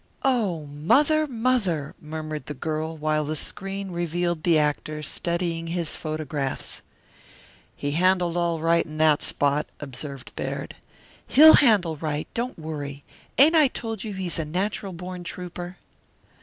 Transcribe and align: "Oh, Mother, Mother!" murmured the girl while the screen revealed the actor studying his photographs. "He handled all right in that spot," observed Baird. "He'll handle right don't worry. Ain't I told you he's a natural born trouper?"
"Oh, 0.23 0.65
Mother, 0.65 1.27
Mother!" 1.27 1.93
murmured 2.01 2.47
the 2.47 2.55
girl 2.55 2.97
while 2.97 3.23
the 3.23 3.35
screen 3.35 3.91
revealed 3.91 4.41
the 4.41 4.57
actor 4.57 5.03
studying 5.03 5.67
his 5.67 5.95
photographs. 5.95 6.81
"He 7.75 7.91
handled 7.91 8.35
all 8.35 8.59
right 8.59 8.83
in 8.83 8.97
that 8.97 9.21
spot," 9.21 9.67
observed 9.79 10.35
Baird. 10.35 10.75
"He'll 11.27 11.53
handle 11.53 11.97
right 11.97 12.27
don't 12.33 12.57
worry. 12.57 13.03
Ain't 13.37 13.53
I 13.53 13.67
told 13.67 14.03
you 14.03 14.13
he's 14.13 14.39
a 14.39 14.43
natural 14.45 14.91
born 14.91 15.23
trouper?" 15.23 15.77